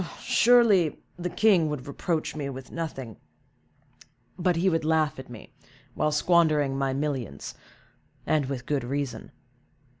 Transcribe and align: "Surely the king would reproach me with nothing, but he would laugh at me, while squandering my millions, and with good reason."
"Surely 0.23 0.97
the 1.15 1.29
king 1.29 1.69
would 1.69 1.85
reproach 1.85 2.35
me 2.35 2.49
with 2.49 2.71
nothing, 2.71 3.17
but 4.35 4.55
he 4.55 4.67
would 4.67 4.83
laugh 4.83 5.19
at 5.19 5.29
me, 5.29 5.53
while 5.93 6.11
squandering 6.11 6.75
my 6.75 6.91
millions, 6.91 7.53
and 8.25 8.47
with 8.47 8.65
good 8.65 8.83
reason." 8.83 9.31